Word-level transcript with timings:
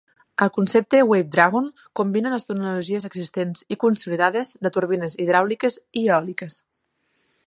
El 0.43 0.49
concepte 0.53 1.01
Wave 1.09 1.33
Dragon 1.35 1.67
combina 1.99 2.31
les 2.35 2.47
tecnologies 2.49 3.05
existents 3.09 3.63
i 3.75 3.79
consolidades 3.85 4.53
de 4.67 4.75
turbines 4.79 5.19
hidràuliques 5.27 5.79
i 6.03 6.07
eòliques. 6.17 6.61